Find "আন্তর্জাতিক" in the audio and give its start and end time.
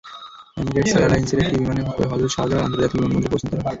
2.65-2.95